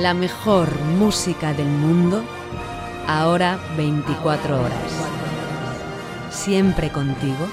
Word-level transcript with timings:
La 0.00 0.14
mejor 0.14 0.80
música 0.98 1.52
del 1.52 1.68
mundo, 1.68 2.24
ahora 3.06 3.58
24 3.76 4.58
horas. 4.58 4.72
Siempre 6.30 6.88
contigo 6.88 7.46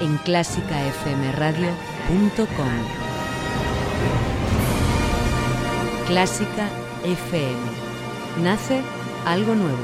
en 0.00 0.16
clásicafmradio.com. 0.16 2.46
Clásica 6.06 6.70
FM. 7.04 7.58
Nace 8.42 8.80
algo 9.26 9.54
nuevo. 9.54 9.76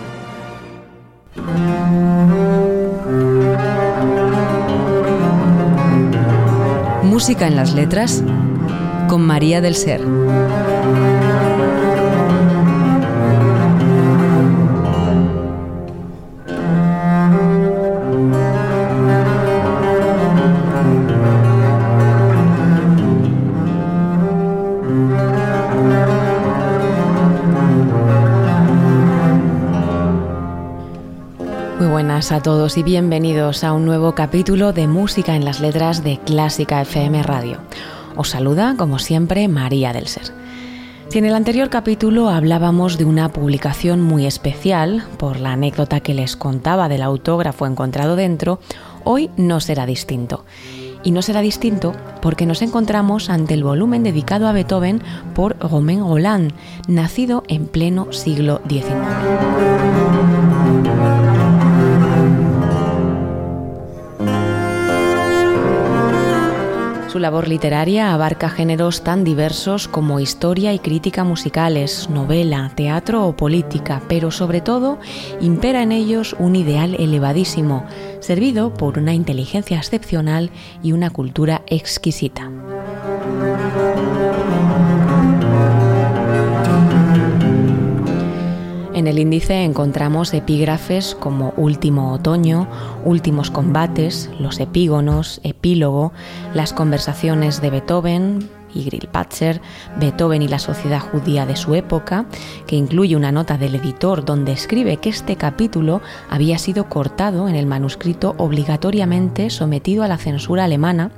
Música 7.02 7.46
en 7.46 7.56
las 7.56 7.74
letras 7.74 8.24
con 9.06 9.26
María 9.26 9.60
del 9.60 9.74
Ser. 9.74 10.00
Buenas 32.20 32.32
a 32.32 32.42
todos 32.42 32.76
y 32.76 32.82
bienvenidos 32.82 33.64
a 33.64 33.72
un 33.72 33.86
nuevo 33.86 34.14
capítulo 34.14 34.74
de 34.74 34.86
Música 34.86 35.36
en 35.36 35.46
las 35.46 35.60
Letras 35.60 36.04
de 36.04 36.18
Clásica 36.18 36.82
FM 36.82 37.22
Radio. 37.22 37.56
Os 38.14 38.28
saluda, 38.28 38.74
como 38.76 38.98
siempre, 38.98 39.48
María 39.48 39.94
del 39.94 40.06
Ser. 40.06 40.24
Si 41.08 41.18
en 41.18 41.24
el 41.24 41.34
anterior 41.34 41.70
capítulo 41.70 42.28
hablábamos 42.28 42.98
de 42.98 43.06
una 43.06 43.30
publicación 43.30 44.02
muy 44.02 44.26
especial, 44.26 45.02
por 45.16 45.40
la 45.40 45.52
anécdota 45.52 46.00
que 46.00 46.12
les 46.12 46.36
contaba 46.36 46.90
del 46.90 47.00
autógrafo 47.00 47.64
encontrado 47.66 48.16
dentro, 48.16 48.60
hoy 49.02 49.30
no 49.38 49.60
será 49.60 49.86
distinto. 49.86 50.44
Y 51.02 51.12
no 51.12 51.22
será 51.22 51.40
distinto 51.40 51.94
porque 52.20 52.44
nos 52.44 52.60
encontramos 52.60 53.30
ante 53.30 53.54
el 53.54 53.64
volumen 53.64 54.02
dedicado 54.02 54.46
a 54.46 54.52
Beethoven 54.52 55.00
por 55.34 55.56
Romain 55.58 56.00
Roland, 56.00 56.52
nacido 56.86 57.44
en 57.48 57.66
pleno 57.66 58.12
siglo 58.12 58.60
XIX. 58.68 60.59
Su 67.10 67.18
labor 67.18 67.48
literaria 67.48 68.14
abarca 68.14 68.48
géneros 68.48 69.02
tan 69.02 69.24
diversos 69.24 69.88
como 69.88 70.20
historia 70.20 70.72
y 70.72 70.78
crítica 70.78 71.24
musicales, 71.24 72.08
novela, 72.08 72.70
teatro 72.76 73.26
o 73.26 73.34
política, 73.34 74.00
pero 74.08 74.30
sobre 74.30 74.60
todo 74.60 75.00
impera 75.40 75.82
en 75.82 75.90
ellos 75.90 76.36
un 76.38 76.54
ideal 76.54 76.94
elevadísimo, 77.00 77.84
servido 78.20 78.72
por 78.72 78.96
una 78.96 79.12
inteligencia 79.12 79.78
excepcional 79.78 80.50
y 80.84 80.92
una 80.92 81.10
cultura 81.10 81.62
exquisita. 81.66 82.48
En 89.00 89.06
el 89.06 89.18
índice 89.18 89.64
encontramos 89.64 90.34
epígrafes 90.34 91.14
como 91.14 91.54
Último 91.56 92.12
Otoño, 92.12 92.68
Últimos 93.02 93.50
Combates, 93.50 94.28
Los 94.38 94.60
Epígonos, 94.60 95.40
Epílogo, 95.42 96.12
Las 96.52 96.74
Conversaciones 96.74 97.62
de 97.62 97.70
Beethoven, 97.70 98.50
y 98.74 98.84
Grillparzer, 98.84 99.62
Beethoven 99.98 100.42
y 100.42 100.48
la 100.48 100.58
sociedad 100.58 101.00
judía 101.00 101.46
de 101.46 101.56
su 101.56 101.74
época, 101.74 102.26
que 102.66 102.76
incluye 102.76 103.16
una 103.16 103.32
nota 103.32 103.56
del 103.56 103.76
editor 103.76 104.22
donde 104.22 104.52
escribe 104.52 104.98
que 104.98 105.08
este 105.08 105.36
capítulo 105.36 106.02
había 106.28 106.58
sido 106.58 106.90
cortado 106.90 107.48
en 107.48 107.56
el 107.56 107.64
manuscrito 107.64 108.34
obligatoriamente 108.36 109.48
sometido 109.48 110.02
a 110.04 110.08
la 110.08 110.18
censura 110.18 110.64
alemana. 110.64 111.10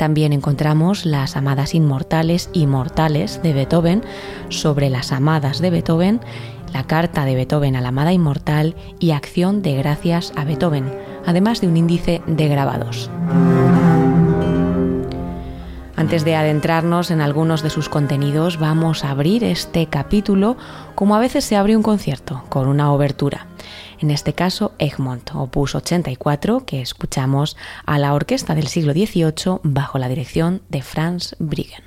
También 0.00 0.32
encontramos 0.32 1.04
las 1.04 1.36
Amadas 1.36 1.74
Inmortales 1.74 2.48
y 2.54 2.66
Mortales 2.66 3.42
de 3.42 3.52
Beethoven 3.52 4.02
sobre 4.48 4.88
las 4.88 5.12
Amadas 5.12 5.60
de 5.60 5.68
Beethoven 5.68 6.20
la 6.72 6.84
carta 6.84 7.24
de 7.24 7.34
Beethoven 7.34 7.76
a 7.76 7.80
la 7.80 7.88
amada 7.88 8.12
inmortal 8.12 8.74
y 8.98 9.10
acción 9.12 9.62
de 9.62 9.74
gracias 9.74 10.32
a 10.36 10.44
Beethoven, 10.44 10.92
además 11.26 11.60
de 11.60 11.68
un 11.68 11.76
índice 11.76 12.22
de 12.26 12.48
grabados. 12.48 13.10
Antes 16.00 16.24
de 16.24 16.34
adentrarnos 16.34 17.10
en 17.10 17.20
algunos 17.20 17.62
de 17.62 17.68
sus 17.68 17.90
contenidos, 17.90 18.58
vamos 18.58 19.04
a 19.04 19.10
abrir 19.10 19.44
este 19.44 19.86
capítulo 19.86 20.56
como 20.94 21.14
a 21.14 21.20
veces 21.20 21.44
se 21.44 21.56
abre 21.56 21.76
un 21.76 21.82
concierto, 21.82 22.42
con 22.48 22.68
una 22.68 22.90
obertura. 22.90 23.46
En 24.00 24.10
este 24.10 24.32
caso, 24.32 24.72
Egmont, 24.78 25.30
opus 25.34 25.74
84, 25.74 26.64
que 26.64 26.80
escuchamos 26.80 27.56
a 27.84 27.98
la 27.98 28.14
orquesta 28.14 28.54
del 28.54 28.68
siglo 28.68 28.94
XVIII 28.94 29.60
bajo 29.62 29.98
la 29.98 30.08
dirección 30.08 30.62
de 30.70 30.80
Franz 30.80 31.36
Briggen. 31.38 31.84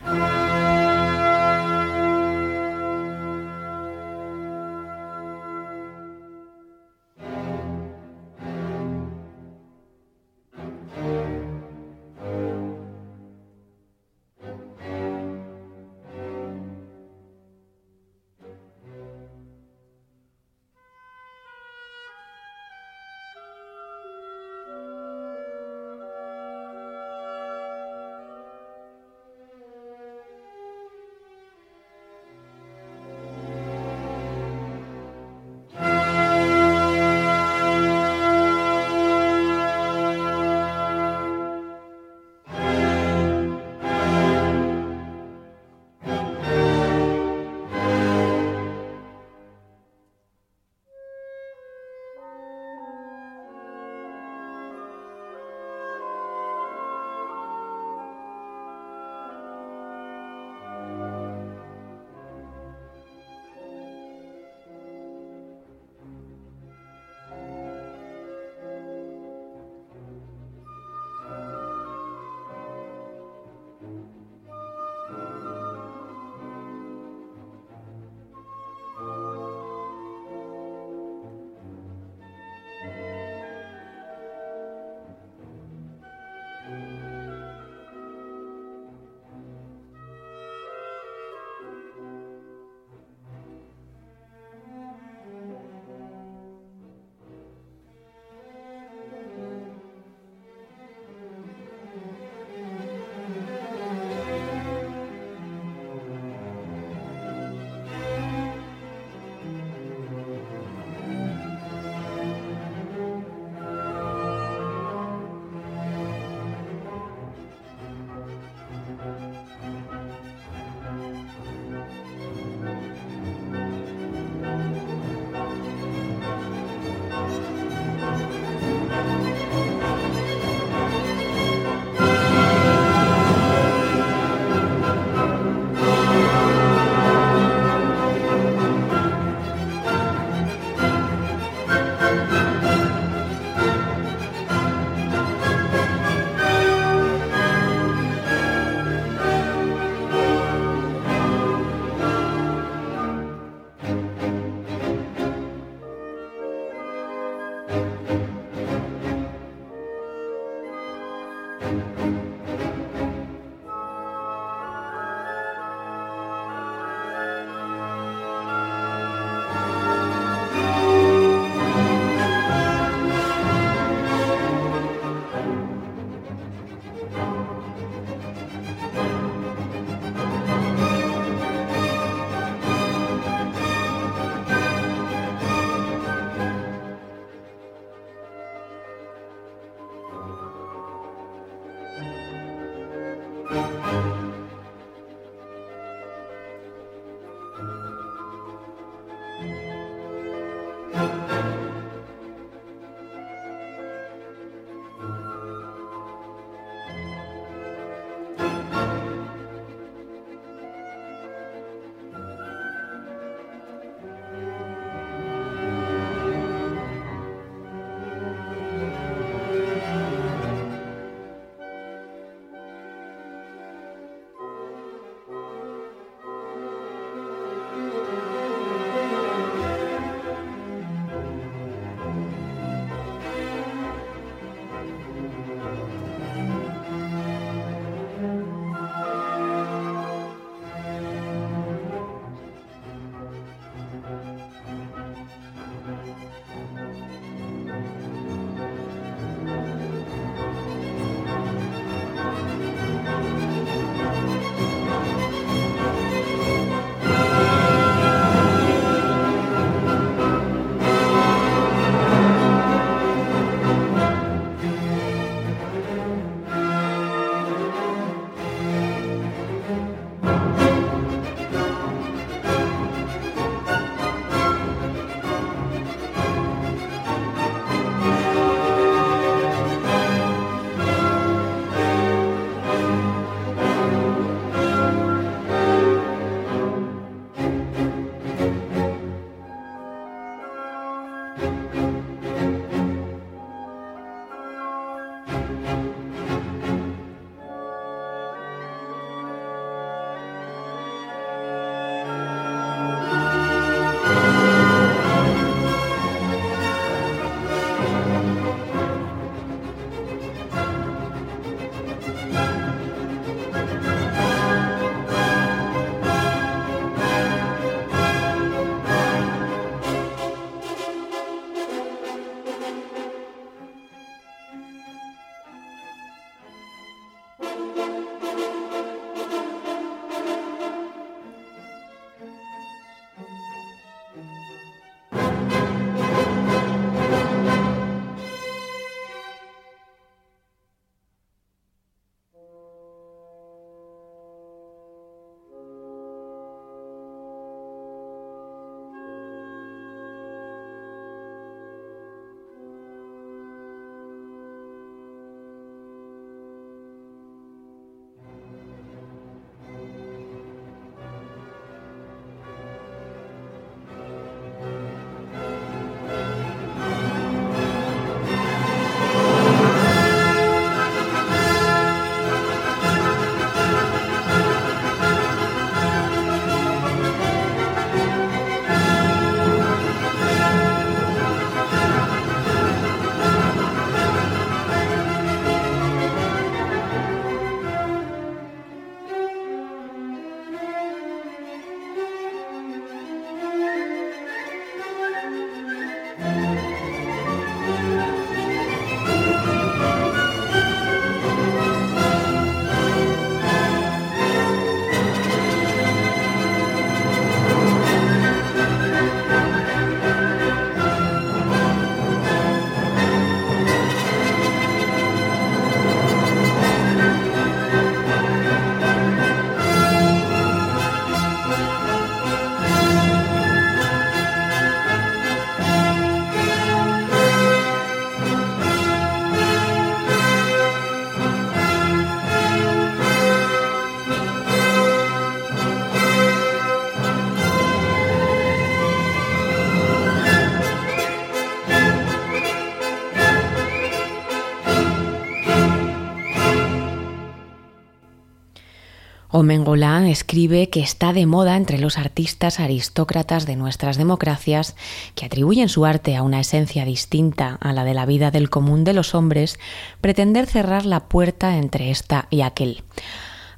Omengolán 449.36 450.06
escribe 450.06 450.70
que 450.70 450.82
está 450.82 451.12
de 451.12 451.26
moda 451.26 451.58
entre 451.58 451.80
los 451.80 451.98
artistas 451.98 452.60
aristócratas 452.60 453.48
de 453.48 453.56
nuestras 453.56 453.98
democracias 453.98 454.76
que 455.16 455.26
atribuyen 455.26 455.70
su 455.70 455.86
arte 455.86 456.16
a 456.16 456.22
una 456.22 456.40
esencia 456.40 456.86
distinta 456.86 457.58
a 457.60 457.74
la 457.74 457.84
de 457.84 457.96
la 457.96 458.06
vida 458.06 458.30
del 458.30 458.52
común 458.52 458.84
de 458.84 458.94
los 458.94 459.16
hombres, 459.16 459.58
pretender 460.02 460.46
cerrar 460.46 460.86
la 460.86 461.10
puerta 461.10 461.58
entre 461.58 461.90
esta 461.90 462.28
y 462.30 462.42
aquel. 462.42 462.84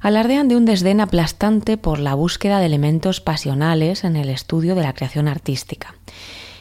Alardean 0.00 0.48
de 0.48 0.56
un 0.56 0.64
desdén 0.64 0.98
aplastante 0.98 1.76
por 1.76 1.98
la 1.98 2.14
búsqueda 2.14 2.58
de 2.58 2.64
elementos 2.64 3.20
pasionales 3.20 4.02
en 4.04 4.16
el 4.16 4.30
estudio 4.30 4.76
de 4.76 4.82
la 4.82 4.94
creación 4.94 5.28
artística. 5.28 5.94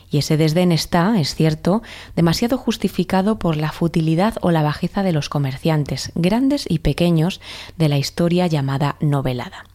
Y 0.10 0.20
ese 0.20 0.38
desdén 0.38 0.72
está, 0.72 1.20
es 1.20 1.36
cierto, 1.36 1.82
demasiado 2.16 2.58
justificado 2.58 3.40
por 3.40 3.58
la 3.58 3.72
futilidad 3.72 4.36
o 4.42 4.52
la 4.52 4.64
bajeza 4.64 5.04
de 5.04 5.12
los 5.12 5.30
comerciantes, 5.30 6.12
grandes 6.16 6.66
y 6.70 6.80
pequeños, 6.80 7.42
de 7.78 7.90
la 7.90 7.98
historia 7.98 8.48
llamada 8.48 8.96
novelada. 9.00 9.66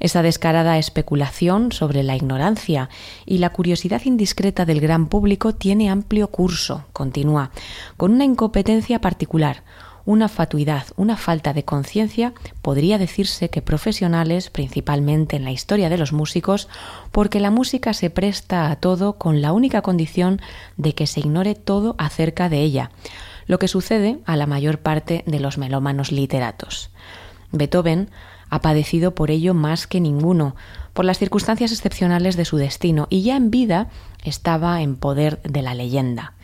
Esa 0.00 0.22
descarada 0.22 0.78
especulación 0.78 1.72
sobre 1.72 2.02
la 2.02 2.16
ignorancia 2.16 2.88
y 3.26 3.38
la 3.38 3.50
curiosidad 3.50 4.00
indiscreta 4.06 4.64
del 4.64 4.80
gran 4.80 5.06
público 5.06 5.54
tiene 5.54 5.90
amplio 5.90 6.28
curso, 6.28 6.86
continúa, 6.94 7.50
con 7.98 8.12
una 8.12 8.24
incompetencia 8.24 9.02
particular, 9.02 9.62
una 10.04 10.28
fatuidad, 10.28 10.84
una 10.96 11.16
falta 11.16 11.52
de 11.52 11.64
conciencia, 11.64 12.32
podría 12.62 12.98
decirse 12.98 13.50
que 13.50 13.62
profesionales, 13.62 14.50
principalmente 14.50 15.36
en 15.36 15.44
la 15.44 15.52
historia 15.52 15.88
de 15.88 15.98
los 15.98 16.12
músicos, 16.12 16.68
porque 17.12 17.40
la 17.40 17.50
música 17.50 17.92
se 17.94 18.10
presta 18.10 18.70
a 18.70 18.76
todo 18.76 19.14
con 19.14 19.42
la 19.42 19.52
única 19.52 19.82
condición 19.82 20.40
de 20.76 20.94
que 20.94 21.06
se 21.06 21.20
ignore 21.20 21.54
todo 21.54 21.94
acerca 21.98 22.48
de 22.48 22.60
ella, 22.60 22.90
lo 23.46 23.58
que 23.58 23.68
sucede 23.68 24.18
a 24.26 24.36
la 24.36 24.46
mayor 24.46 24.78
parte 24.78 25.24
de 25.26 25.40
los 25.40 25.58
melómanos 25.58 26.12
literatos. 26.12 26.90
Beethoven 27.52 28.10
ha 28.48 28.60
padecido 28.60 29.14
por 29.14 29.30
ello 29.30 29.54
más 29.54 29.86
que 29.86 30.00
ninguno, 30.00 30.56
por 30.92 31.04
las 31.04 31.18
circunstancias 31.18 31.72
excepcionales 31.72 32.36
de 32.36 32.44
su 32.44 32.56
destino, 32.56 33.06
y 33.10 33.22
ya 33.22 33.36
en 33.36 33.50
vida 33.50 33.88
estaba 34.24 34.82
en 34.82 34.96
poder 34.96 35.40
de 35.42 35.62
la 35.62 35.74
leyenda. 35.74 36.34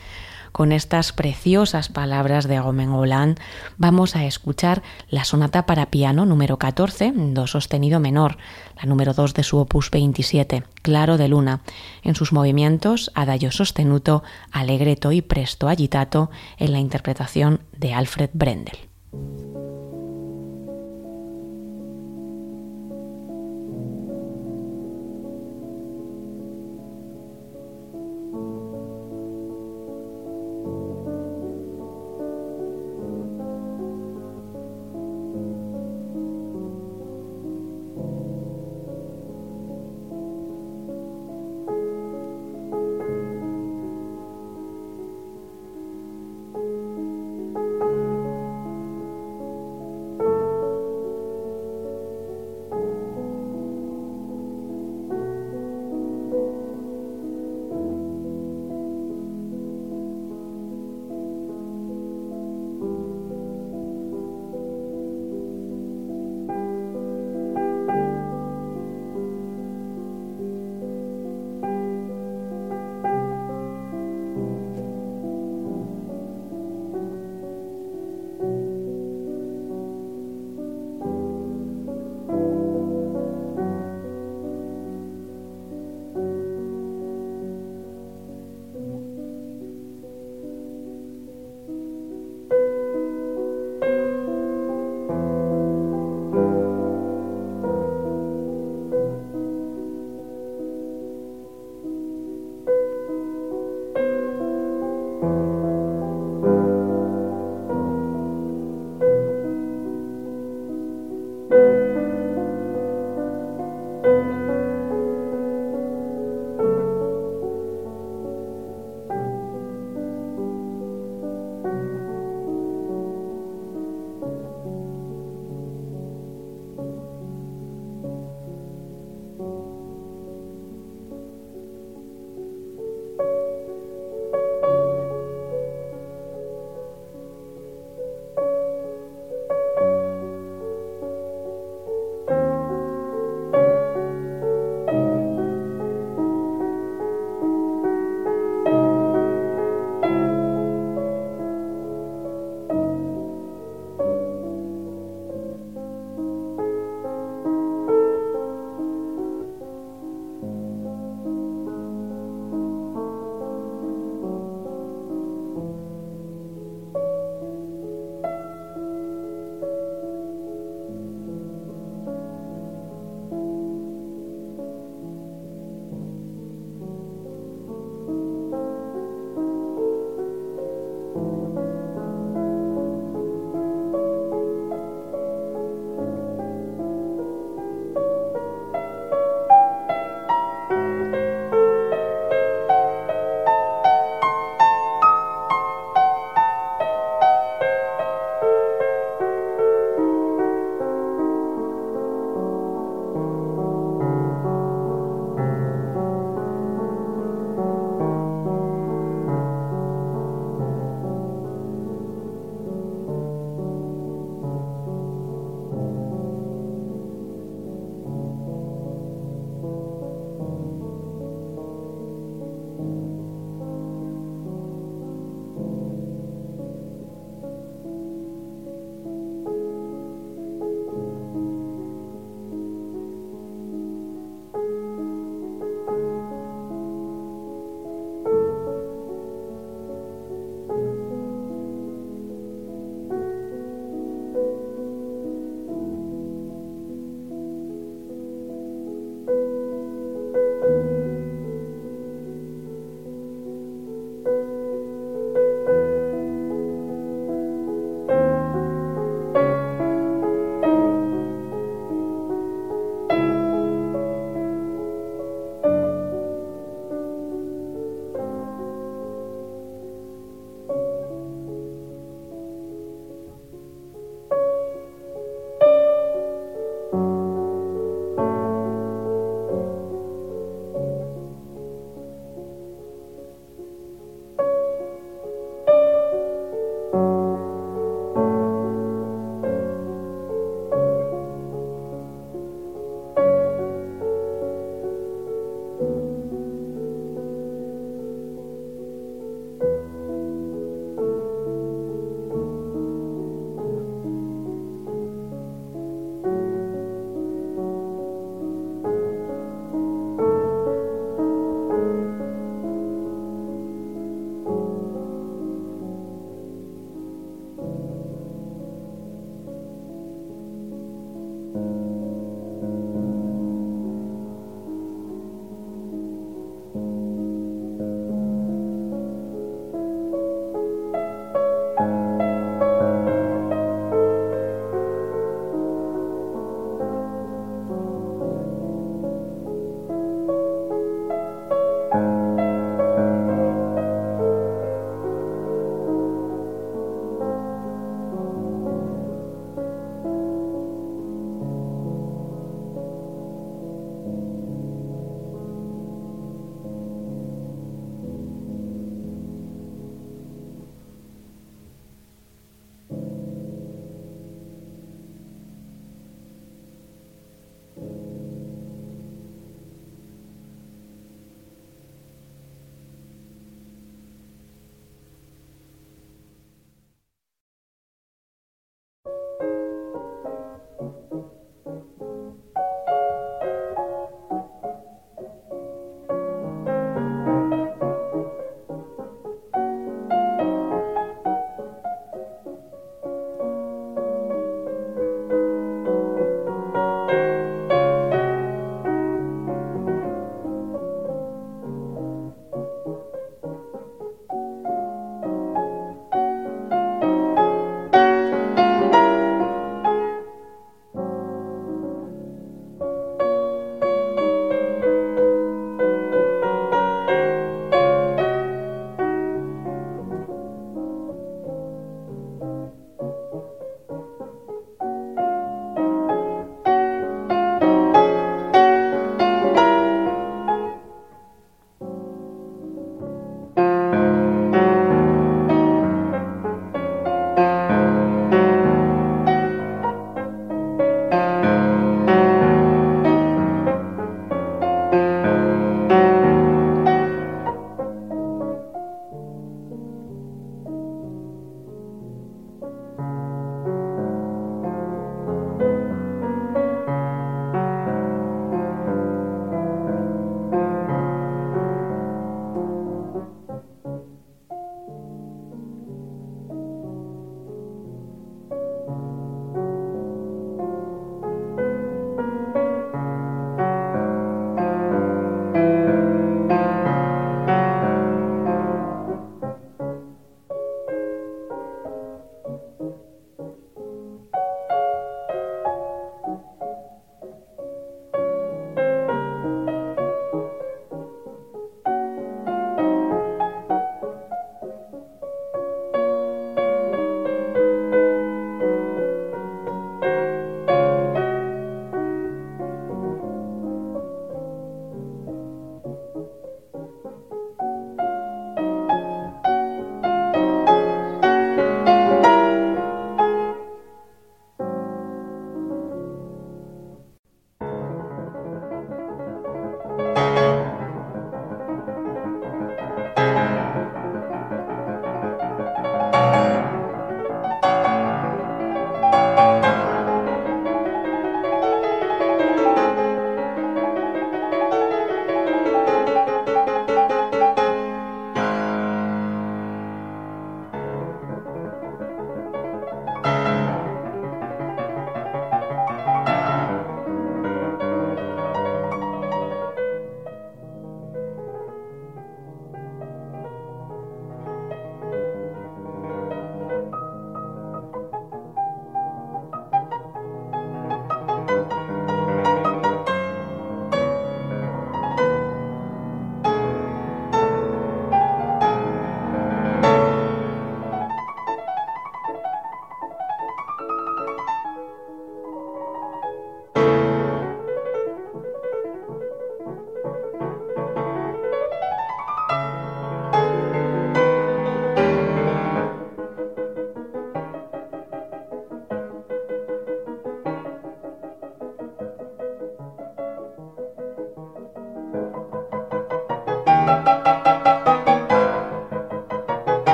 Con 0.57 0.73
estas 0.73 1.13
preciosas 1.13 1.91
palabras 1.91 2.49
de 2.49 2.59
Gomen 2.59 3.35
vamos 3.77 4.17
a 4.17 4.25
escuchar 4.25 4.83
la 5.11 5.27
sonata 5.27 5.67
para 5.67 5.91
piano 5.91 6.25
número 6.25 6.57
14, 6.57 7.13
do 7.13 7.45
sostenido 7.45 8.01
menor, 8.01 8.41
la 8.81 8.89
número 8.89 9.13
2 9.13 9.35
de 9.35 9.43
su 9.45 9.59
opus 9.59 9.91
27, 9.91 10.65
Claro 10.81 11.19
de 11.19 11.29
Luna, 11.29 11.61
en 12.03 12.15
sus 12.15 12.33
movimientos 12.33 13.13
adagio 13.15 13.53
sostenuto, 13.53 14.25
allegretto 14.51 15.13
y 15.13 15.21
presto 15.21 15.69
agitato 15.69 16.31
en 16.57 16.73
la 16.73 16.81
interpretación 16.81 17.61
de 17.77 17.93
Alfred 17.93 18.31
Brendel. 18.33 18.79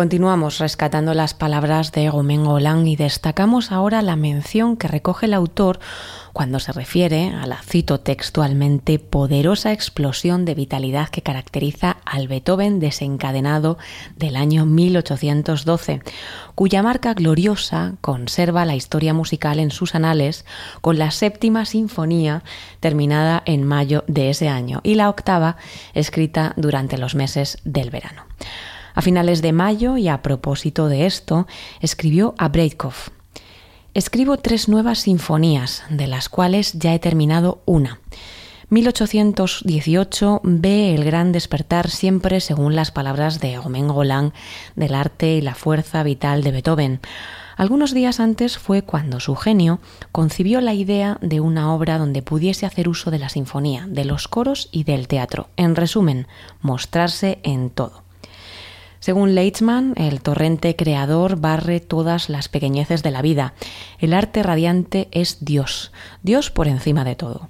Continuamos 0.00 0.60
rescatando 0.60 1.12
las 1.12 1.34
palabras 1.34 1.92
de 1.92 2.08
Gomen 2.08 2.46
Golan 2.46 2.88
y 2.88 2.96
destacamos 2.96 3.70
ahora 3.70 4.00
la 4.00 4.16
mención 4.16 4.78
que 4.78 4.88
recoge 4.88 5.26
el 5.26 5.34
autor 5.34 5.78
cuando 6.32 6.58
se 6.58 6.72
refiere 6.72 7.34
a 7.34 7.46
la 7.46 7.60
cito 7.60 8.00
textualmente 8.00 8.98
poderosa 8.98 9.74
explosión 9.74 10.46
de 10.46 10.54
vitalidad 10.54 11.10
que 11.10 11.20
caracteriza 11.20 11.98
al 12.06 12.28
Beethoven 12.28 12.80
desencadenado 12.80 13.76
del 14.16 14.36
año 14.36 14.64
1812, 14.64 16.00
cuya 16.54 16.82
marca 16.82 17.12
gloriosa 17.12 17.96
conserva 18.00 18.64
la 18.64 18.76
historia 18.76 19.12
musical 19.12 19.58
en 19.58 19.70
sus 19.70 19.94
anales 19.94 20.46
con 20.80 20.98
la 20.98 21.10
séptima 21.10 21.66
sinfonía 21.66 22.42
terminada 22.80 23.42
en 23.44 23.64
mayo 23.64 24.04
de 24.06 24.30
ese 24.30 24.48
año 24.48 24.80
y 24.82 24.94
la 24.94 25.10
octava 25.10 25.58
escrita 25.92 26.54
durante 26.56 26.96
los 26.96 27.14
meses 27.14 27.58
del 27.64 27.90
verano. 27.90 28.29
A 28.94 29.02
finales 29.02 29.42
de 29.42 29.52
mayo, 29.52 29.96
y 29.96 30.08
a 30.08 30.22
propósito 30.22 30.88
de 30.88 31.06
esto, 31.06 31.46
escribió 31.80 32.34
a 32.38 32.48
Breitkov. 32.48 32.94
Escribo 33.92 34.36
tres 34.36 34.68
nuevas 34.68 35.00
sinfonías, 35.00 35.82
de 35.90 36.06
las 36.06 36.28
cuales 36.28 36.74
ya 36.74 36.94
he 36.94 36.98
terminado 36.98 37.60
una. 37.66 38.00
1818 38.70 40.40
ve 40.44 40.94
el 40.94 41.04
gran 41.04 41.32
despertar 41.32 41.90
siempre 41.90 42.40
según 42.40 42.76
las 42.76 42.92
palabras 42.92 43.40
de 43.40 43.56
Romain 43.56 43.88
Roland 43.88 44.32
del 44.76 44.94
arte 44.94 45.34
y 45.34 45.40
la 45.40 45.56
fuerza 45.56 46.04
vital 46.04 46.44
de 46.44 46.52
Beethoven. 46.52 47.00
Algunos 47.56 47.92
días 47.92 48.20
antes 48.20 48.58
fue 48.58 48.82
cuando 48.82 49.18
su 49.18 49.34
genio 49.34 49.80
concibió 50.12 50.60
la 50.60 50.72
idea 50.72 51.18
de 51.20 51.40
una 51.40 51.74
obra 51.74 51.98
donde 51.98 52.22
pudiese 52.22 52.64
hacer 52.64 52.88
uso 52.88 53.10
de 53.10 53.18
la 53.18 53.28
sinfonía, 53.28 53.86
de 53.88 54.04
los 54.04 54.28
coros 54.28 54.68
y 54.70 54.84
del 54.84 55.08
teatro. 55.08 55.48
En 55.56 55.74
resumen, 55.74 56.28
mostrarse 56.62 57.40
en 57.42 57.70
todo. 57.70 58.04
Según 59.00 59.34
Leitzman, 59.34 59.94
el 59.96 60.20
torrente 60.20 60.76
creador 60.76 61.40
barre 61.40 61.80
todas 61.80 62.28
las 62.28 62.50
pequeñeces 62.50 63.02
de 63.02 63.10
la 63.10 63.22
vida. 63.22 63.54
El 63.98 64.12
arte 64.12 64.42
radiante 64.42 65.08
es 65.10 65.42
Dios, 65.42 65.90
Dios 66.22 66.50
por 66.50 66.68
encima 66.68 67.02
de 67.02 67.16
todo. 67.16 67.48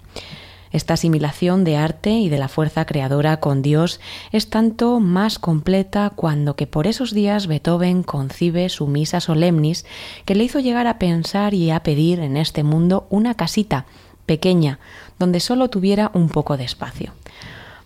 Esta 0.70 0.94
asimilación 0.94 1.64
de 1.64 1.76
arte 1.76 2.10
y 2.10 2.28
de 2.28 2.38
la 2.38 2.46
fuerza 2.46 2.84
creadora 2.84 3.40
con 3.40 3.62
Dios 3.62 4.00
es 4.30 4.48
tanto 4.48 5.00
más 5.00 5.40
completa 5.40 6.12
cuando 6.14 6.54
que 6.54 6.68
por 6.68 6.86
esos 6.86 7.12
días 7.12 7.48
Beethoven 7.48 8.04
concibe 8.04 8.68
su 8.68 8.86
misa 8.86 9.20
solemnis 9.20 9.84
que 10.24 10.36
le 10.36 10.44
hizo 10.44 10.60
llegar 10.60 10.86
a 10.86 11.00
pensar 11.00 11.54
y 11.54 11.72
a 11.72 11.82
pedir 11.82 12.20
en 12.20 12.36
este 12.36 12.62
mundo 12.62 13.08
una 13.10 13.34
casita 13.34 13.86
pequeña 14.24 14.78
donde 15.18 15.40
solo 15.40 15.68
tuviera 15.68 16.12
un 16.14 16.28
poco 16.28 16.56
de 16.56 16.62
espacio. 16.62 17.12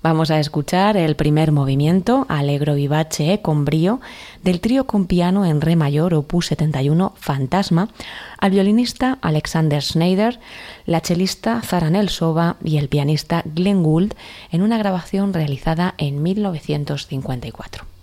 Vamos 0.05 0.31
a 0.31 0.39
escuchar 0.39 0.99
el 0.99 1.17
primer 1.17 1.51
movimiento, 1.51 2.27
Alegro 2.29 2.75
vivace 2.75 3.41
con 3.41 3.65
brío, 3.65 4.03
del 4.43 4.61
trío 4.61 4.87
con 4.87 5.07
piano 5.07 5.47
en 5.47 5.63
re 5.63 5.77
mayor 5.77 6.13
opus 6.13 6.49
71 6.49 7.15
Fantasma, 7.17 7.89
al 8.37 8.51
violinista 8.51 9.17
Alexander 9.23 9.83
Schneider, 9.83 10.41
la 10.85 11.01
chelista 11.01 11.63
Zara 11.63 11.89
Nelsova 11.89 12.57
y 12.63 12.77
el 12.77 12.91
pianista 12.91 13.45
Glenn 13.47 13.83
Gould 13.83 14.13
en 14.53 14.61
una 14.61 14.77
grabación 14.77 15.33
realizada 15.33 15.95
en 15.97 16.23
1954. 16.23 17.94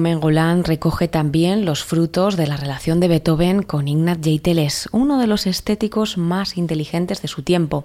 Romain 0.00 0.22
Roland 0.22 0.66
recoge 0.66 1.08
también 1.08 1.66
los 1.66 1.84
frutos 1.84 2.38
de 2.38 2.46
la 2.46 2.56
relación 2.56 3.00
de 3.00 3.08
Beethoven 3.08 3.62
con 3.62 3.86
Ignaz 3.86 4.16
Jeiteles, 4.22 4.88
uno 4.92 5.18
de 5.18 5.26
los 5.26 5.46
estéticos 5.46 6.16
más 6.16 6.56
inteligentes 6.56 7.20
de 7.20 7.28
su 7.28 7.42
tiempo, 7.42 7.84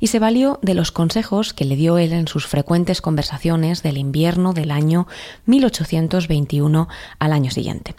y 0.00 0.08
se 0.08 0.18
valió 0.18 0.58
de 0.62 0.74
los 0.74 0.90
consejos 0.90 1.54
que 1.54 1.64
le 1.64 1.76
dio 1.76 1.98
él 1.98 2.12
en 2.14 2.26
sus 2.26 2.48
frecuentes 2.48 3.00
conversaciones 3.00 3.84
del 3.84 3.96
invierno 3.96 4.54
del 4.54 4.72
año 4.72 5.06
1821 5.44 6.88
al 7.20 7.32
año 7.32 7.52
siguiente. 7.52 7.94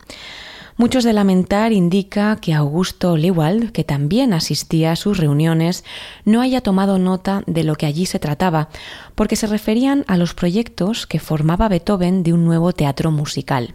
Muchos 0.80 1.04
de 1.04 1.12
lamentar 1.12 1.74
indica 1.74 2.36
que 2.36 2.54
Augusto 2.54 3.18
Lewald, 3.18 3.72
que 3.72 3.84
también 3.84 4.32
asistía 4.32 4.92
a 4.92 4.96
sus 4.96 5.18
reuniones, 5.18 5.84
no 6.24 6.40
haya 6.40 6.62
tomado 6.62 7.00
nota 7.00 7.42
de 7.48 7.64
lo 7.64 7.74
que 7.76 7.88
allí 7.88 8.06
se 8.06 8.20
trataba, 8.20 8.70
porque 9.16 9.36
se 9.36 9.48
referían 9.48 10.06
a 10.08 10.18
los 10.18 10.36
proyectos 10.36 11.08
que 11.08 11.20
formaba 11.20 11.68
Beethoven 11.68 12.22
de 12.22 12.34
un 12.34 12.46
nuevo 12.46 12.74
teatro 12.74 13.10
musical. 13.10 13.74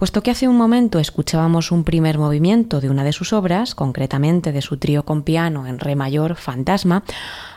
Puesto 0.00 0.22
que 0.22 0.30
hace 0.30 0.48
un 0.48 0.56
momento 0.56 0.98
escuchábamos 0.98 1.70
un 1.70 1.84
primer 1.84 2.16
movimiento 2.16 2.80
de 2.80 2.88
una 2.88 3.04
de 3.04 3.12
sus 3.12 3.34
obras, 3.34 3.74
concretamente 3.74 4.50
de 4.50 4.62
su 4.62 4.78
trío 4.78 5.04
con 5.04 5.24
piano 5.24 5.66
en 5.66 5.78
re 5.78 5.94
mayor 5.94 6.36
Fantasma, 6.36 7.02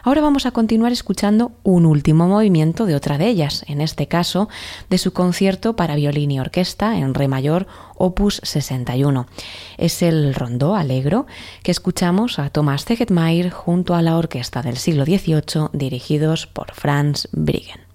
ahora 0.03 0.19
vamos 0.19 0.45
a 0.45 0.51
continuar 0.51 0.91
escuchando 0.91 1.53
un 1.63 1.85
último 1.85 2.27
movimiento 2.27 2.85
de 2.85 2.95
otra 2.95 3.17
de 3.17 3.29
ellas, 3.29 3.63
en 3.69 3.79
este 3.79 4.09
caso 4.09 4.49
de 4.89 4.97
su 4.97 5.13
concierto 5.13 5.77
para 5.77 5.95
violín 5.95 6.31
y 6.31 6.41
orquesta 6.41 6.97
en 6.97 7.13
re 7.13 7.29
mayor 7.29 7.65
opus 7.95 8.41
61. 8.43 9.25
Es 9.77 10.01
el 10.01 10.35
rondó 10.35 10.75
alegro 10.75 11.25
que 11.63 11.71
escuchamos 11.71 12.39
a 12.39 12.49
Thomas 12.49 12.83
Tegetmeier 12.83 13.51
junto 13.51 13.95
a 13.95 14.01
la 14.01 14.17
orquesta 14.17 14.61
del 14.61 14.75
siglo 14.75 15.05
XVIII 15.05 15.69
dirigidos 15.71 16.45
por 16.45 16.73
Franz 16.73 17.29
Briggen. 17.31 17.92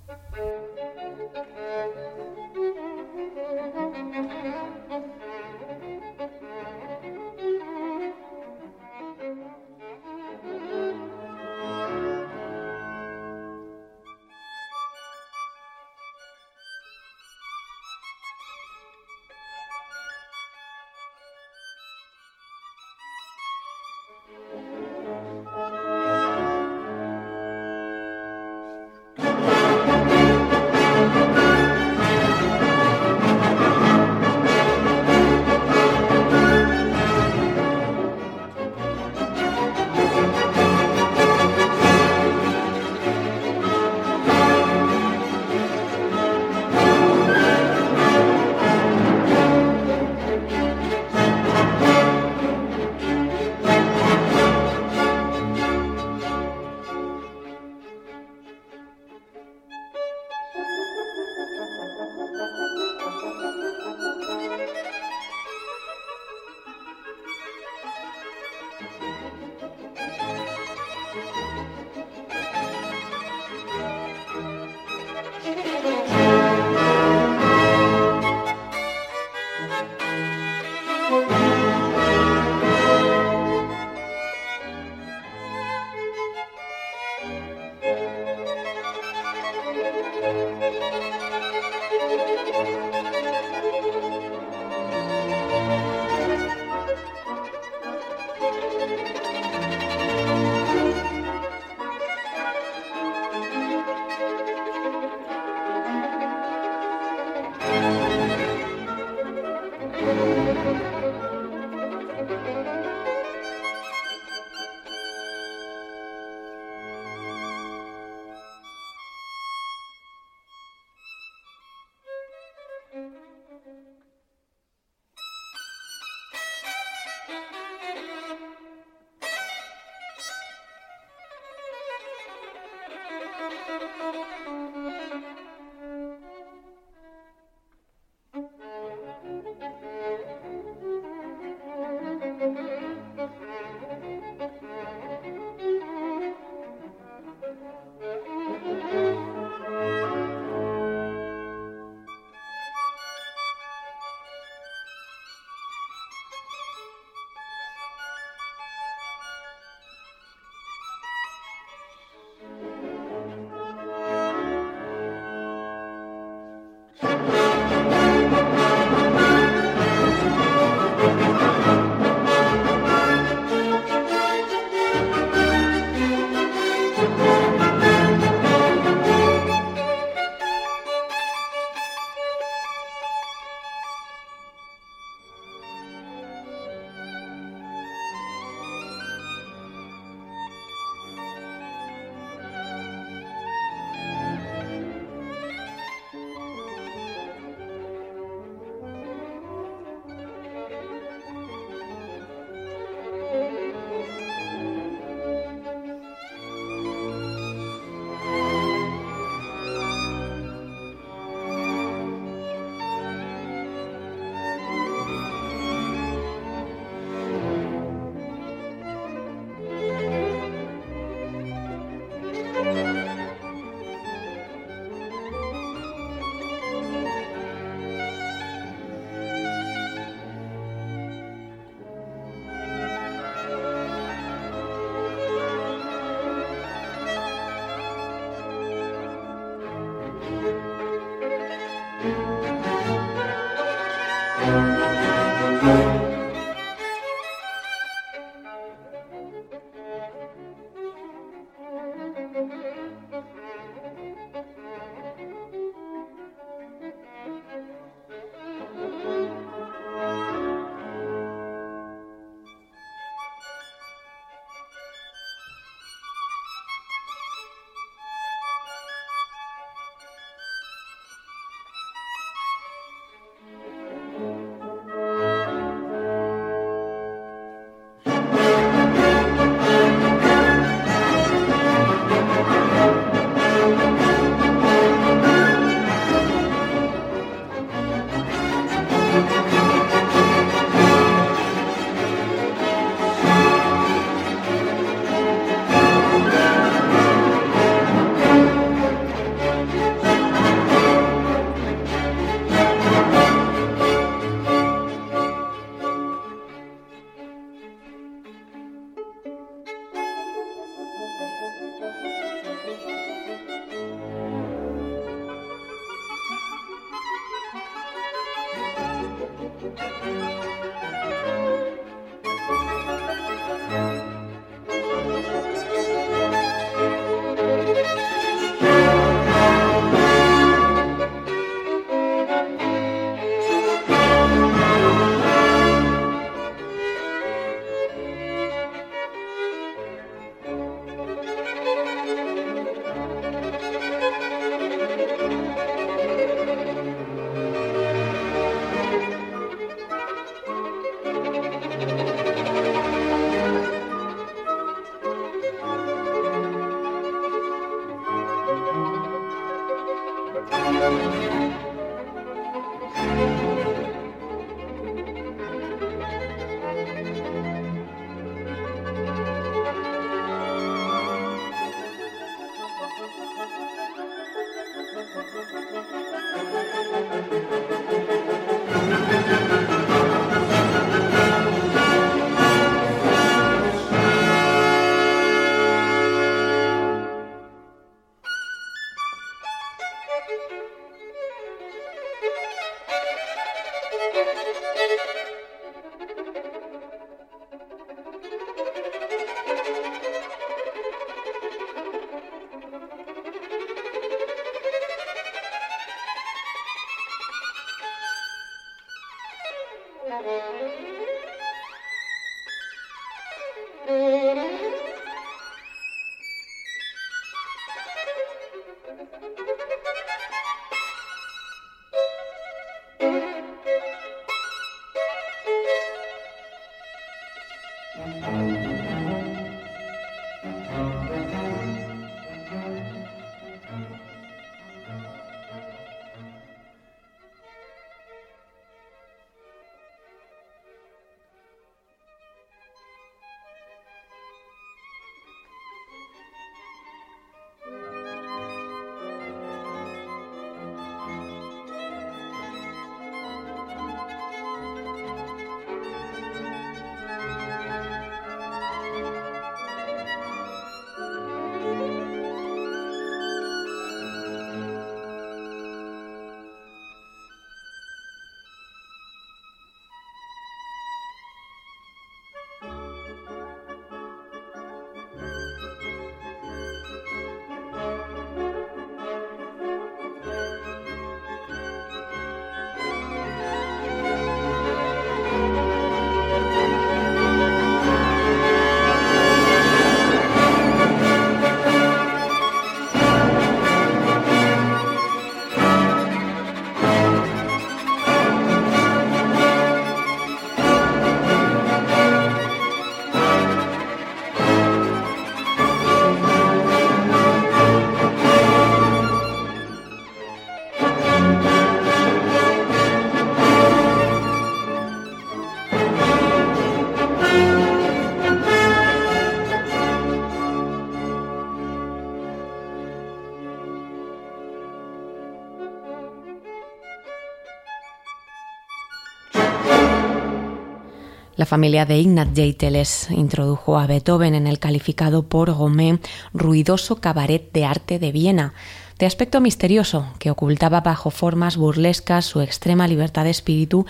Familia 531.48 531.86
de 531.86 531.98
Ignat 531.98 532.36
Jeiteles 532.36 533.08
introdujo 533.10 533.78
a 533.78 533.86
Beethoven 533.86 534.34
en 534.34 534.46
el 534.46 534.58
calificado 534.58 535.22
por 535.30 535.50
Gomé 535.50 535.98
ruidoso 536.34 536.96
cabaret 536.96 537.50
de 537.52 537.64
arte 537.64 537.98
de 537.98 538.12
Viena, 538.12 538.52
de 538.98 539.06
aspecto 539.06 539.40
misterioso 539.40 540.12
que 540.18 540.30
ocultaba 540.30 540.82
bajo 540.82 541.10
formas 541.10 541.56
burlescas 541.56 542.26
su 542.26 542.42
extrema 542.42 542.86
libertad 542.86 543.24
de 543.24 543.30
espíritu 543.30 543.86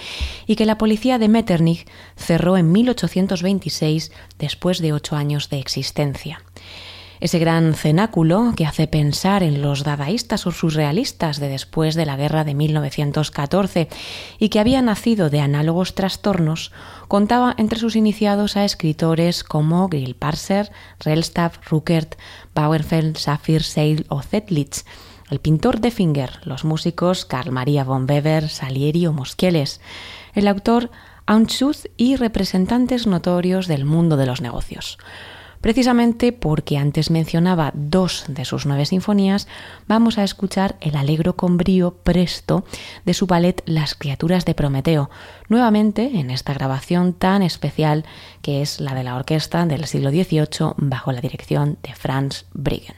y 0.46 0.54
que 0.54 0.66
la 0.66 0.78
policía 0.78 1.18
de 1.18 1.26
Metternich 1.26 1.88
cerró 2.16 2.56
en 2.56 2.70
1826 2.70 4.12
después 4.38 4.78
de 4.78 4.92
ocho 4.92 5.16
años 5.16 5.50
de 5.50 5.58
existencia 5.58 6.40
ese 7.20 7.38
gran 7.38 7.74
cenáculo 7.74 8.52
que 8.56 8.66
hace 8.66 8.86
pensar 8.86 9.42
en 9.42 9.62
los 9.62 9.84
dadaístas 9.84 10.46
o 10.46 10.52
surrealistas 10.52 11.40
de 11.40 11.48
después 11.48 11.94
de 11.94 12.06
la 12.06 12.16
guerra 12.16 12.44
de 12.44 12.54
1914 12.54 13.88
y 14.38 14.48
que 14.48 14.60
había 14.60 14.82
nacido 14.82 15.30
de 15.30 15.40
análogos 15.40 15.94
trastornos, 15.94 16.72
contaba 17.08 17.54
entre 17.58 17.78
sus 17.78 17.96
iniciados 17.96 18.56
a 18.56 18.64
escritores 18.64 19.44
como 19.44 19.88
Grillparzer, 19.88 20.70
Rellstab, 21.00 21.52
Ruckert, 21.68 22.16
Bauerfeld, 22.54 23.16
Safir, 23.16 23.62
Seil 23.62 24.06
o 24.08 24.22
Zetlitz, 24.22 24.84
el 25.30 25.40
pintor 25.40 25.80
de 25.80 25.90
Finger, 25.90 26.40
los 26.44 26.64
músicos 26.64 27.24
Carl 27.24 27.52
Maria 27.52 27.84
von 27.84 28.06
Weber, 28.08 28.48
Salieri 28.48 29.06
o 29.06 29.12
Moschieles, 29.12 29.80
el 30.34 30.48
autor 30.48 30.90
Aunschuth 31.26 31.84
y 31.98 32.16
representantes 32.16 33.06
notorios 33.06 33.66
del 33.66 33.84
mundo 33.84 34.16
de 34.16 34.24
los 34.24 34.40
negocios. 34.40 34.96
Precisamente 35.60 36.32
porque 36.32 36.78
antes 36.78 37.10
mencionaba 37.10 37.72
dos 37.74 38.24
de 38.28 38.44
sus 38.44 38.66
nueve 38.66 38.86
sinfonías, 38.86 39.48
vamos 39.86 40.18
a 40.18 40.24
escuchar 40.24 40.76
el 40.80 40.96
alegro 40.96 41.36
con 41.36 41.56
brío 41.56 41.94
presto 42.02 42.64
de 43.04 43.14
su 43.14 43.26
ballet 43.26 43.62
Las 43.66 43.94
criaturas 43.94 44.44
de 44.44 44.54
Prometeo, 44.54 45.10
nuevamente 45.48 46.18
en 46.20 46.30
esta 46.30 46.54
grabación 46.54 47.12
tan 47.12 47.42
especial 47.42 48.04
que 48.42 48.62
es 48.62 48.78
la 48.78 48.94
de 48.94 49.02
la 49.02 49.16
orquesta 49.16 49.66
del 49.66 49.86
siglo 49.86 50.10
XVIII 50.10 50.74
bajo 50.76 51.10
la 51.10 51.20
dirección 51.20 51.78
de 51.82 51.94
Franz 51.94 52.46
Briggen. 52.52 52.97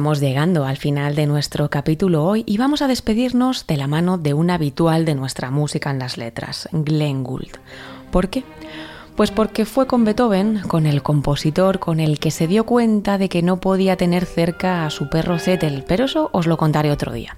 Vamos 0.00 0.20
llegando 0.20 0.64
al 0.64 0.78
final 0.78 1.14
de 1.14 1.26
nuestro 1.26 1.68
capítulo 1.68 2.24
hoy 2.24 2.42
y 2.46 2.56
vamos 2.56 2.80
a 2.80 2.88
despedirnos 2.88 3.66
de 3.66 3.76
la 3.76 3.86
mano 3.86 4.16
de 4.16 4.32
un 4.32 4.48
habitual 4.48 5.04
de 5.04 5.14
nuestra 5.14 5.50
música 5.50 5.90
en 5.90 5.98
las 5.98 6.16
letras, 6.16 6.70
Glenn 6.72 7.22
Gould. 7.22 7.58
¿Por 8.10 8.30
qué? 8.30 8.42
Pues 9.14 9.30
porque 9.30 9.66
fue 9.66 9.86
con 9.86 10.06
Beethoven, 10.06 10.62
con 10.66 10.86
el 10.86 11.02
compositor 11.02 11.80
con 11.80 12.00
el 12.00 12.18
que 12.18 12.30
se 12.30 12.46
dio 12.46 12.64
cuenta 12.64 13.18
de 13.18 13.28
que 13.28 13.42
no 13.42 13.60
podía 13.60 13.98
tener 13.98 14.24
cerca 14.24 14.86
a 14.86 14.90
su 14.90 15.10
perro 15.10 15.38
Zettel, 15.38 15.84
pero 15.86 16.06
eso 16.06 16.30
os 16.32 16.46
lo 16.46 16.56
contaré 16.56 16.90
otro 16.90 17.12
día. 17.12 17.36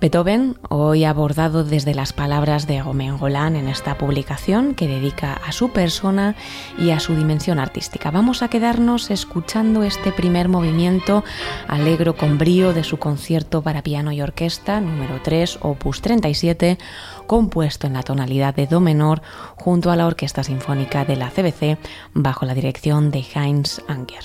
Beethoven, 0.00 0.56
hoy 0.70 1.04
abordado 1.04 1.62
desde 1.62 1.92
las 1.92 2.14
palabras 2.14 2.66
de 2.66 2.82
Romain 2.82 3.18
Roland 3.18 3.54
en 3.56 3.68
esta 3.68 3.98
publicación 3.98 4.74
que 4.74 4.88
dedica 4.88 5.34
a 5.34 5.52
su 5.52 5.72
persona 5.72 6.36
y 6.78 6.92
a 6.92 7.00
su 7.00 7.14
dimensión 7.14 7.58
artística. 7.58 8.10
Vamos 8.10 8.42
a 8.42 8.48
quedarnos 8.48 9.10
escuchando 9.10 9.82
este 9.82 10.10
primer 10.10 10.48
movimiento 10.48 11.22
alegro 11.68 12.16
con 12.16 12.38
brío 12.38 12.72
de 12.72 12.82
su 12.82 12.96
concierto 12.96 13.60
para 13.60 13.82
piano 13.82 14.10
y 14.10 14.22
orquesta 14.22 14.80
número 14.80 15.20
3, 15.22 15.58
opus 15.60 16.00
37, 16.00 16.78
compuesto 17.26 17.86
en 17.86 17.92
la 17.92 18.02
tonalidad 18.02 18.54
de 18.54 18.66
do 18.66 18.80
menor 18.80 19.20
junto 19.56 19.90
a 19.90 19.96
la 19.96 20.06
Orquesta 20.06 20.42
Sinfónica 20.42 21.04
de 21.04 21.16
la 21.16 21.28
CBC 21.28 21.76
bajo 22.14 22.46
la 22.46 22.54
dirección 22.54 23.10
de 23.10 23.22
Heinz 23.34 23.82
Anger. 23.86 24.24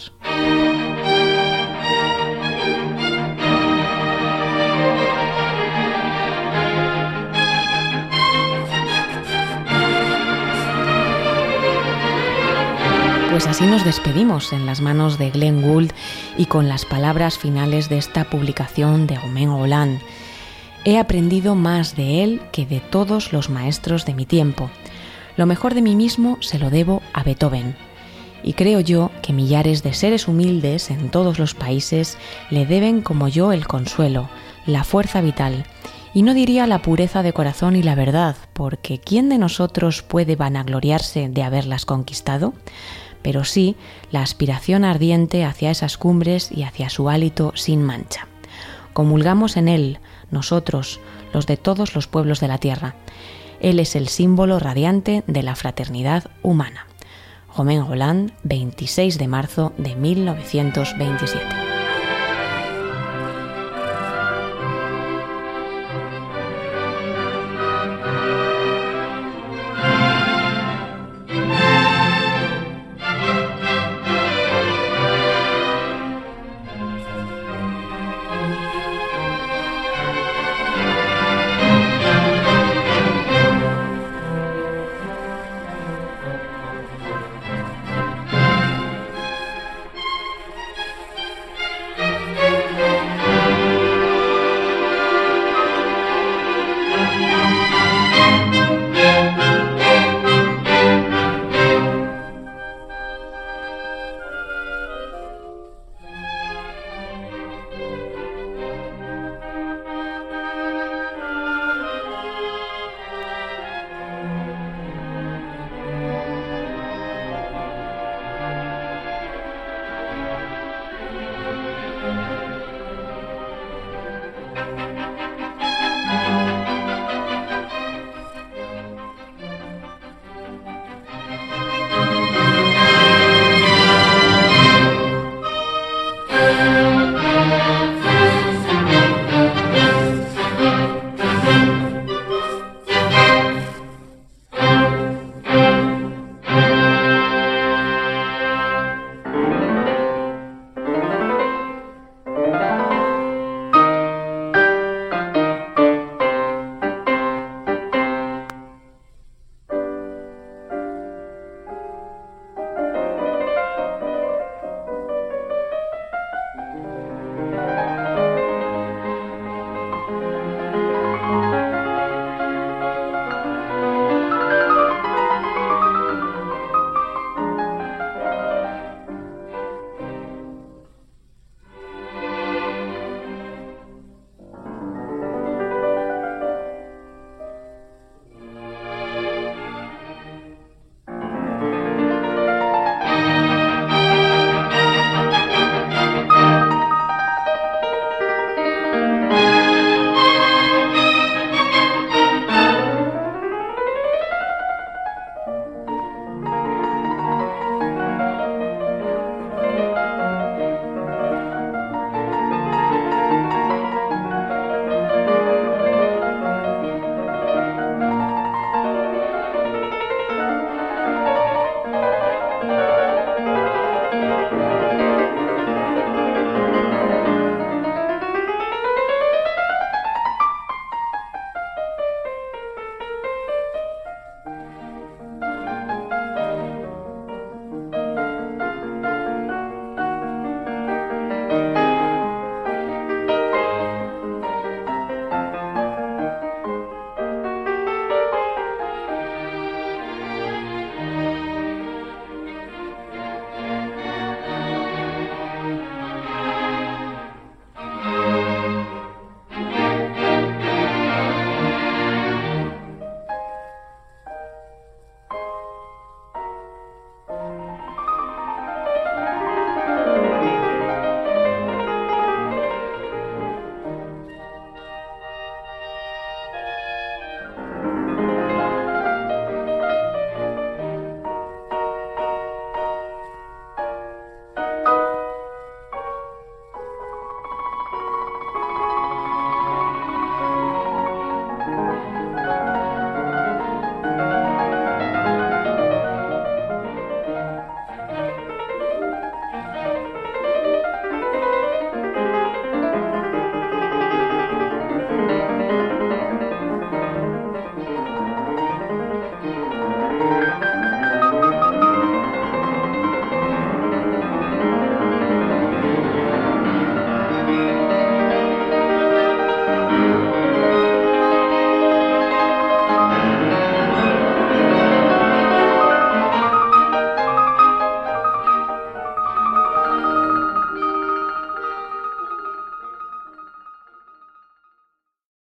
Pues 13.36 13.48
así 13.48 13.66
nos 13.66 13.84
despedimos 13.84 14.54
en 14.54 14.66
las 14.66 14.80
manos 14.80 15.18
de 15.18 15.30
Glenn 15.30 15.62
Gould 15.62 15.92
y 16.38 16.46
con 16.46 16.70
las 16.70 16.86
palabras 16.86 17.38
finales 17.38 17.90
de 17.90 17.98
esta 17.98 18.30
publicación 18.30 19.08
de 19.08 19.20
Romain 19.20 19.50
Hollande. 19.50 20.00
He 20.86 20.98
aprendido 20.98 21.54
más 21.54 21.98
de 21.98 22.24
él 22.24 22.42
que 22.54 22.66
de 22.66 22.80
todos 22.80 23.34
los 23.34 23.50
maestros 23.50 24.06
de 24.06 24.14
mi 24.14 24.26
tiempo. 24.26 24.70
Lo 25.36 25.48
mejor 25.48 25.74
de 25.74 25.82
mí 25.82 25.98
mismo 25.98 26.38
se 26.40 26.60
lo 26.60 26.70
debo 26.70 27.02
a 27.12 27.24
Beethoven. 27.24 27.76
Y 28.42 28.54
creo 28.54 28.80
yo 28.80 29.12
que 29.22 29.34
millares 29.34 29.84
de 29.84 29.94
seres 29.94 30.30
humildes 30.30 30.90
en 30.90 31.10
todos 31.10 31.38
los 31.38 31.56
países 31.56 32.18
le 32.50 32.66
deben 32.66 33.02
como 33.02 33.28
yo 33.28 33.52
el 33.52 33.68
consuelo, 33.68 34.30
la 34.66 34.86
fuerza 34.86 35.20
vital, 35.20 35.66
y 36.14 36.22
no 36.22 36.34
diría 36.34 36.68
la 36.68 36.82
pureza 36.82 37.22
de 37.22 37.34
corazón 37.34 37.76
y 37.76 37.84
la 37.84 37.96
verdad, 37.96 38.38
porque 38.54 39.00
¿quién 39.00 39.28
de 39.28 39.38
nosotros 39.38 40.04
puede 40.04 40.38
vanagloriarse 40.38 41.28
de 41.28 41.44
haberlas 41.44 41.86
conquistado? 41.86 42.54
Pero 43.26 43.44
sí 43.44 43.76
la 44.12 44.22
aspiración 44.22 44.86
ardiente 44.86 45.46
hacia 45.46 45.72
esas 45.72 45.98
cumbres 45.98 46.52
y 46.52 46.62
hacia 46.62 46.92
su 46.92 47.10
hálito 47.10 47.54
sin 47.56 47.82
mancha. 47.82 48.28
Comulgamos 48.94 49.58
en 49.58 49.68
él, 49.68 49.98
nosotros, 50.30 51.00
los 51.34 51.48
de 51.48 51.58
todos 51.58 51.96
los 51.96 52.06
pueblos 52.06 52.40
de 52.40 52.50
la 52.50 52.60
tierra. 52.60 52.94
Él 53.62 53.80
es 53.80 53.96
el 53.96 54.10
símbolo 54.10 54.60
radiante 54.60 55.24
de 55.26 55.42
la 55.42 55.56
fraternidad 55.56 56.30
humana. 56.44 56.86
Romain 57.58 57.88
Roland, 57.88 58.32
26 58.44 59.18
de 59.18 59.28
marzo 59.28 59.74
de 59.80 59.96
1927. 59.96 61.64